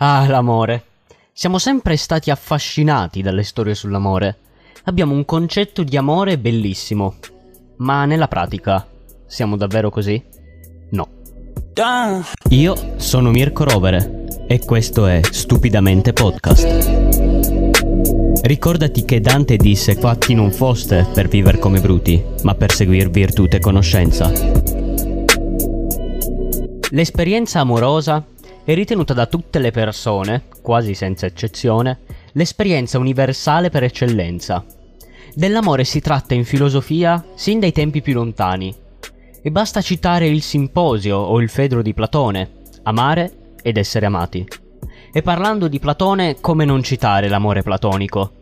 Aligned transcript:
Ah, 0.00 0.24
l'amore. 0.28 0.84
Siamo 1.32 1.58
sempre 1.58 1.96
stati 1.96 2.30
affascinati 2.30 3.20
dalle 3.20 3.42
storie 3.42 3.74
sull'amore. 3.74 4.36
Abbiamo 4.84 5.12
un 5.12 5.24
concetto 5.24 5.82
di 5.82 5.96
amore 5.96 6.38
bellissimo. 6.38 7.16
Ma 7.78 8.04
nella 8.04 8.28
pratica, 8.28 8.86
siamo 9.26 9.56
davvero 9.56 9.90
così? 9.90 10.22
No. 10.90 11.08
Io 12.50 12.76
sono 12.94 13.30
Mirko 13.30 13.64
Rovere 13.64 14.26
e 14.46 14.64
questo 14.64 15.08
è 15.08 15.20
Stupidamente 15.28 16.12
Podcast. 16.12 16.66
Ricordati 18.42 19.04
che 19.04 19.20
Dante 19.20 19.56
disse 19.56 19.96
fatti 19.96 20.32
non 20.32 20.52
foste 20.52 21.08
per 21.12 21.26
vivere 21.26 21.58
come 21.58 21.80
bruti, 21.80 22.22
ma 22.42 22.54
per 22.54 22.70
seguir 22.70 23.10
virtù 23.10 23.46
e 23.50 23.58
conoscenza. 23.58 24.30
L'esperienza 26.90 27.58
amorosa 27.58 28.24
è 28.68 28.74
ritenuta 28.74 29.14
da 29.14 29.24
tutte 29.24 29.60
le 29.60 29.70
persone, 29.70 30.42
quasi 30.60 30.92
senza 30.92 31.24
eccezione, 31.24 32.00
l'esperienza 32.32 32.98
universale 32.98 33.70
per 33.70 33.82
eccellenza. 33.82 34.62
Dell'amore 35.34 35.84
si 35.84 36.00
tratta 36.00 36.34
in 36.34 36.44
filosofia 36.44 37.24
sin 37.34 37.60
dai 37.60 37.72
tempi 37.72 38.02
più 38.02 38.12
lontani. 38.12 38.74
E 39.40 39.50
basta 39.50 39.80
citare 39.80 40.28
il 40.28 40.42
Simposio 40.42 41.16
o 41.16 41.40
il 41.40 41.48
Fedro 41.48 41.80
di 41.80 41.94
Platone, 41.94 42.50
amare 42.82 43.54
ed 43.62 43.78
essere 43.78 44.04
amati. 44.04 44.46
E 45.14 45.22
parlando 45.22 45.66
di 45.66 45.78
Platone, 45.78 46.36
come 46.38 46.66
non 46.66 46.82
citare 46.82 47.30
l'amore 47.30 47.62
platonico? 47.62 48.32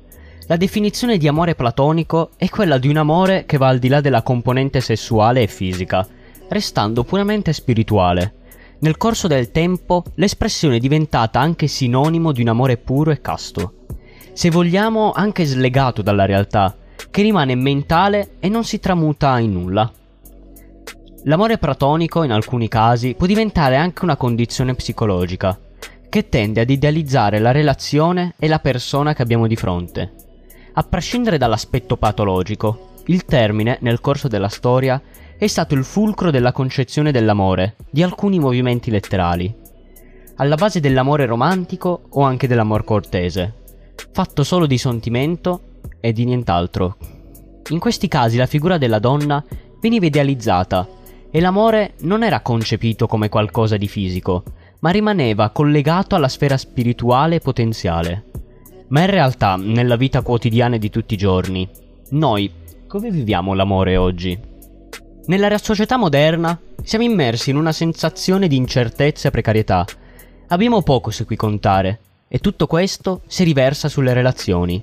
La 0.48 0.56
definizione 0.56 1.18
di 1.18 1.28
amore 1.28 1.54
platonico 1.54 2.30
è 2.36 2.48
quella 2.48 2.78
di 2.78 2.88
un 2.88 2.96
amore 2.96 3.44
che 3.46 3.58
va 3.58 3.68
al 3.68 3.78
di 3.78 3.86
là 3.86 4.00
della 4.00 4.22
componente 4.22 4.80
sessuale 4.80 5.42
e 5.42 5.46
fisica, 5.46 6.04
restando 6.48 7.04
puramente 7.04 7.52
spirituale 7.52 8.38
nel 8.78 8.96
corso 8.96 9.26
del 9.26 9.50
tempo 9.50 10.04
l'espressione 10.16 10.76
è 10.76 10.80
diventata 10.80 11.40
anche 11.40 11.66
sinonimo 11.66 12.32
di 12.32 12.42
un 12.42 12.48
amore 12.48 12.76
puro 12.76 13.10
e 13.10 13.20
casto. 13.20 13.84
Se 14.32 14.50
vogliamo 14.50 15.12
anche 15.12 15.46
slegato 15.46 16.02
dalla 16.02 16.26
realtà, 16.26 16.76
che 17.10 17.22
rimane 17.22 17.54
mentale 17.54 18.32
e 18.38 18.48
non 18.48 18.64
si 18.64 18.78
tramuta 18.78 19.38
in 19.38 19.52
nulla. 19.52 19.90
L'amore 21.24 21.58
platonico 21.58 22.22
in 22.22 22.30
alcuni 22.30 22.68
casi 22.68 23.14
può 23.14 23.26
diventare 23.26 23.76
anche 23.76 24.04
una 24.04 24.16
condizione 24.16 24.74
psicologica, 24.74 25.58
che 26.08 26.28
tende 26.28 26.60
ad 26.60 26.70
idealizzare 26.70 27.38
la 27.38 27.50
relazione 27.50 28.34
e 28.38 28.46
la 28.46 28.58
persona 28.58 29.14
che 29.14 29.22
abbiamo 29.22 29.46
di 29.46 29.56
fronte. 29.56 30.12
A 30.74 30.82
prescindere 30.82 31.38
dall'aspetto 31.38 31.96
patologico, 31.96 32.90
il 33.06 33.24
termine, 33.24 33.78
nel 33.80 34.00
corso 34.00 34.28
della 34.28 34.48
storia, 34.48 35.00
è 35.38 35.46
stato 35.46 35.74
il 35.74 35.84
fulcro 35.84 36.30
della 36.30 36.52
concezione 36.52 37.12
dell'amore 37.12 37.76
di 37.90 38.02
alcuni 38.02 38.38
movimenti 38.38 38.90
letterali. 38.90 39.54
Alla 40.36 40.56
base 40.56 40.80
dell'amore 40.80 41.26
romantico 41.26 42.02
o 42.10 42.22
anche 42.22 42.46
dell'amor 42.46 42.84
cortese, 42.84 43.54
fatto 44.12 44.42
solo 44.42 44.66
di 44.66 44.78
sentimento 44.78 45.80
e 46.00 46.12
di 46.12 46.24
nient'altro. 46.24 46.96
In 47.70 47.78
questi 47.78 48.08
casi 48.08 48.36
la 48.36 48.46
figura 48.46 48.78
della 48.78 48.98
donna 48.98 49.44
veniva 49.80 50.06
idealizzata 50.06 50.88
e 51.30 51.40
l'amore 51.40 51.94
non 52.00 52.22
era 52.22 52.40
concepito 52.40 53.06
come 53.06 53.28
qualcosa 53.28 53.76
di 53.76 53.88
fisico, 53.88 54.42
ma 54.80 54.90
rimaneva 54.90 55.50
collegato 55.50 56.14
alla 56.14 56.28
sfera 56.28 56.56
spirituale 56.56 57.40
potenziale. 57.40 58.24
Ma 58.88 59.00
in 59.00 59.10
realtà, 59.10 59.56
nella 59.56 59.96
vita 59.96 60.22
quotidiana 60.22 60.76
di 60.76 60.90
tutti 60.90 61.14
i 61.14 61.18
giorni, 61.18 61.68
noi 62.10 62.50
come 62.96 63.10
viviamo 63.10 63.52
l'amore 63.52 63.98
oggi? 63.98 64.38
Nella 65.26 65.58
società 65.58 65.98
moderna 65.98 66.58
siamo 66.82 67.04
immersi 67.04 67.50
in 67.50 67.56
una 67.56 67.72
sensazione 67.72 68.48
di 68.48 68.56
incertezza 68.56 69.28
e 69.28 69.30
precarietà. 69.30 69.84
Abbiamo 70.48 70.80
poco 70.80 71.10
su 71.10 71.26
cui 71.26 71.36
contare 71.36 71.98
e 72.26 72.38
tutto 72.38 72.66
questo 72.66 73.20
si 73.26 73.44
riversa 73.44 73.90
sulle 73.90 74.14
relazioni. 74.14 74.82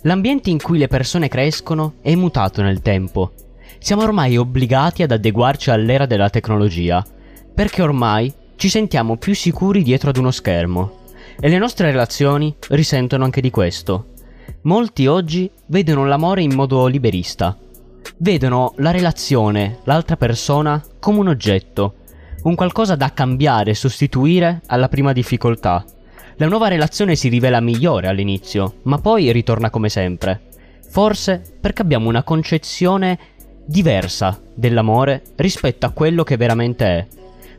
L'ambiente 0.00 0.50
in 0.50 0.60
cui 0.60 0.76
le 0.76 0.88
persone 0.88 1.28
crescono 1.28 1.94
è 2.02 2.12
mutato 2.16 2.62
nel 2.62 2.82
tempo. 2.82 3.30
Siamo 3.78 4.02
ormai 4.02 4.36
obbligati 4.36 5.04
ad 5.04 5.12
adeguarci 5.12 5.70
all'era 5.70 6.06
della 6.06 6.30
tecnologia, 6.30 7.06
perché 7.54 7.80
ormai 7.80 8.32
ci 8.56 8.68
sentiamo 8.68 9.16
più 9.18 9.36
sicuri 9.36 9.84
dietro 9.84 10.10
ad 10.10 10.16
uno 10.16 10.32
schermo. 10.32 10.98
E 11.38 11.48
le 11.48 11.58
nostre 11.58 11.92
relazioni 11.92 12.52
risentono 12.70 13.22
anche 13.22 13.40
di 13.40 13.50
questo. 13.50 14.11
Molti 14.62 15.06
oggi 15.06 15.50
vedono 15.66 16.06
l'amore 16.06 16.42
in 16.42 16.54
modo 16.54 16.86
liberista, 16.86 17.56
vedono 18.18 18.74
la 18.76 18.90
relazione, 18.90 19.78
l'altra 19.84 20.16
persona, 20.16 20.82
come 21.00 21.18
un 21.18 21.28
oggetto, 21.28 21.94
un 22.42 22.54
qualcosa 22.54 22.94
da 22.94 23.12
cambiare 23.12 23.70
e 23.70 23.74
sostituire 23.74 24.62
alla 24.66 24.88
prima 24.88 25.12
difficoltà. 25.12 25.84
La 26.36 26.46
nuova 26.46 26.68
relazione 26.68 27.14
si 27.14 27.28
rivela 27.28 27.60
migliore 27.60 28.08
all'inizio, 28.08 28.76
ma 28.82 28.98
poi 28.98 29.30
ritorna 29.32 29.70
come 29.70 29.88
sempre. 29.88 30.40
Forse 30.88 31.42
perché 31.60 31.82
abbiamo 31.82 32.08
una 32.08 32.22
concezione 32.22 33.18
diversa 33.64 34.40
dell'amore 34.54 35.22
rispetto 35.36 35.86
a 35.86 35.90
quello 35.90 36.24
che 36.24 36.36
veramente 36.36 36.84
è. 36.84 37.06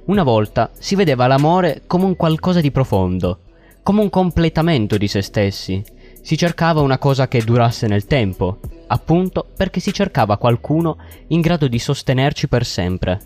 Una 0.06 0.24
volta 0.24 0.70
si 0.78 0.96
vedeva 0.96 1.28
l'amore 1.28 1.84
come 1.88 2.06
un 2.06 2.16
qualcosa 2.16 2.60
di 2.60 2.72
profondo, 2.72 3.40
come 3.84 4.02
un 4.02 4.10
completamento 4.10 4.98
di 4.98 5.08
se 5.08 5.22
stessi. 5.22 5.84
Si 6.26 6.38
cercava 6.38 6.80
una 6.80 7.00
cosa 7.00 7.28
che 7.28 7.44
durasse 7.44 7.86
nel 7.86 8.06
tempo, 8.06 8.62
appunto 8.88 9.46
perché 9.58 9.82
si 9.82 9.92
cercava 9.92 10.38
qualcuno 10.38 10.96
in 11.28 11.42
grado 11.42 11.68
di 11.68 11.78
sostenerci 11.78 12.48
per 12.48 12.66
sempre. 12.66 13.20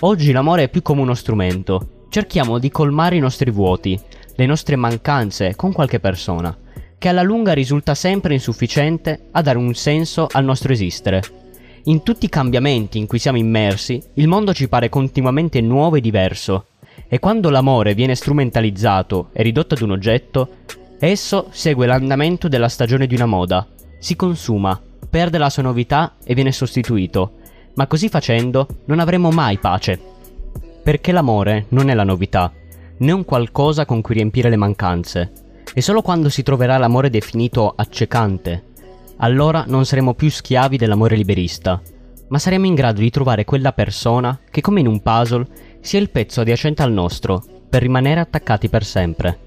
Oggi 0.00 0.32
l'amore 0.32 0.64
è 0.64 0.68
più 0.68 0.82
come 0.82 1.00
uno 1.00 1.14
strumento, 1.14 2.04
cerchiamo 2.10 2.58
di 2.58 2.70
colmare 2.70 3.16
i 3.16 3.20
nostri 3.20 3.50
vuoti, 3.50 3.98
le 4.34 4.44
nostre 4.44 4.76
mancanze 4.76 5.56
con 5.56 5.72
qualche 5.72 5.98
persona, 5.98 6.54
che 6.98 7.08
alla 7.08 7.22
lunga 7.22 7.54
risulta 7.54 7.94
sempre 7.94 8.34
insufficiente 8.34 9.28
a 9.30 9.40
dare 9.40 9.56
un 9.56 9.72
senso 9.72 10.28
al 10.30 10.44
nostro 10.44 10.74
esistere. 10.74 11.22
In 11.84 12.02
tutti 12.02 12.26
i 12.26 12.28
cambiamenti 12.28 12.98
in 12.98 13.06
cui 13.06 13.18
siamo 13.18 13.38
immersi, 13.38 13.98
il 14.14 14.28
mondo 14.28 14.52
ci 14.52 14.68
pare 14.68 14.90
continuamente 14.90 15.62
nuovo 15.62 15.96
e 15.96 16.02
diverso, 16.02 16.66
e 17.08 17.18
quando 17.18 17.48
l'amore 17.48 17.94
viene 17.94 18.14
strumentalizzato 18.14 19.30
e 19.32 19.42
ridotto 19.42 19.72
ad 19.72 19.80
un 19.80 19.92
oggetto, 19.92 20.48
esso 20.98 21.48
segue 21.50 21.86
l'andamento 21.86 22.48
della 22.48 22.68
stagione 22.68 23.06
di 23.06 23.14
una 23.14 23.26
moda, 23.26 23.66
si 23.98 24.16
consuma, 24.16 24.80
perde 25.08 25.38
la 25.38 25.50
sua 25.50 25.62
novità 25.62 26.14
e 26.24 26.34
viene 26.34 26.52
sostituito, 26.52 27.32
ma 27.74 27.86
così 27.86 28.08
facendo 28.08 28.66
non 28.86 29.00
avremo 29.00 29.30
mai 29.30 29.58
pace. 29.58 29.98
Perché 30.82 31.12
l'amore 31.12 31.66
non 31.70 31.90
è 31.90 31.94
la 31.94 32.04
novità, 32.04 32.52
né 32.98 33.12
un 33.12 33.24
qualcosa 33.24 33.84
con 33.84 34.00
cui 34.00 34.14
riempire 34.14 34.48
le 34.48 34.56
mancanze, 34.56 35.32
e 35.74 35.80
solo 35.82 36.00
quando 36.02 36.28
si 36.28 36.42
troverà 36.42 36.78
l'amore 36.78 37.10
definito 37.10 37.72
accecante, 37.76 38.64
allora 39.18 39.64
non 39.66 39.84
saremo 39.84 40.14
più 40.14 40.30
schiavi 40.30 40.76
dell'amore 40.76 41.16
liberista, 41.16 41.80
ma 42.28 42.38
saremo 42.38 42.66
in 42.66 42.74
grado 42.74 43.00
di 43.00 43.10
trovare 43.10 43.44
quella 43.44 43.72
persona 43.72 44.38
che 44.50 44.60
come 44.60 44.80
in 44.80 44.86
un 44.86 45.00
puzzle 45.00 45.46
sia 45.80 46.00
il 46.00 46.10
pezzo 46.10 46.40
adiacente 46.40 46.82
al 46.82 46.92
nostro, 46.92 47.42
per 47.68 47.82
rimanere 47.82 48.20
attaccati 48.20 48.68
per 48.68 48.84
sempre. 48.84 49.45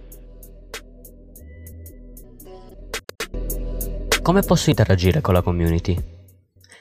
Come 4.29 4.41
posso 4.43 4.69
interagire 4.69 5.21
con 5.21 5.33
la 5.33 5.41
community? 5.41 5.97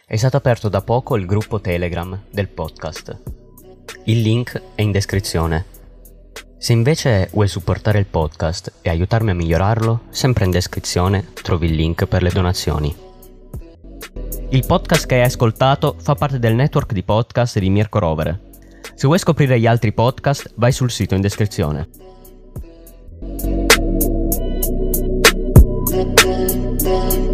È 0.05 0.17
stato 0.17 0.37
aperto 0.37 0.69
da 0.69 0.83
poco 0.83 1.17
il 1.17 1.25
gruppo 1.25 1.63
Telegram 1.63 2.25
del 2.31 2.47
podcast. 2.47 3.23
Il 4.05 4.21
link 4.21 4.61
è 4.75 4.83
in 4.83 4.91
descrizione. 4.91 5.65
Se 6.59 6.75
invece 6.75 7.31
vuoi 7.33 7.49
supportare 7.49 8.01
il 8.01 8.05
podcast 8.05 8.81
e 8.83 8.91
aiutarmi 8.91 9.31
a 9.31 9.35
migliorarlo, 9.35 10.03
sempre 10.11 10.45
in 10.45 10.51
descrizione 10.51 11.33
trovi 11.33 11.69
il 11.69 11.75
link 11.75 12.05
per 12.05 12.23
le 12.23 12.29
donazioni. 12.29 12.95
Il 14.51 14.67
podcast 14.67 15.07
che 15.07 15.15
hai 15.15 15.23
ascoltato 15.23 15.97
fa 15.99 16.15
parte 16.15 16.39
del 16.39 16.55
network 16.55 16.93
di 16.93 17.03
podcast 17.03 17.59
di 17.59 17.71
Mirko 17.71 17.99
Rovere. 17.99 18.41
Se 18.95 19.07
vuoi 19.07 19.19
scoprire 19.19 19.59
gli 19.59 19.67
altri 19.67 19.95
podcast, 19.95 20.53
vai 20.57 20.73
sul 20.73 20.91
sito 20.91 21.15
in 21.15 21.23
descrizione. 21.23 21.89
Thank 25.91 27.13
you. 27.15 27.28